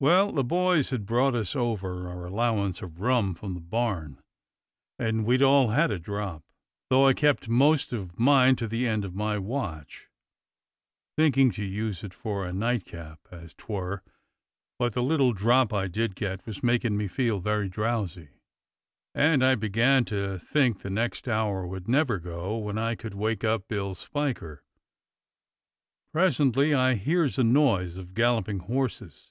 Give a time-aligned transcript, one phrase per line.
[0.00, 4.18] "Well, the boys had brought us over our allowance of rum from the barn,
[4.98, 6.42] and we'd all had a drop,
[6.90, 10.08] though I kept most of mine to the end of my watch,
[11.16, 14.02] thinking to use it for a nightcap, as 'twere,
[14.80, 18.30] but the little drop I did get was making me feel very drowsy,
[19.14, 23.44] and I began to think the next hour would never go, when I could wake
[23.44, 24.64] up Bill Spiker.
[26.12, 29.30] Presently I hears a noise of galloping horses.